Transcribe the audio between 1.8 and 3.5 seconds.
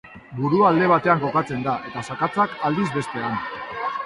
eta zakatzak, aldiz, bestean.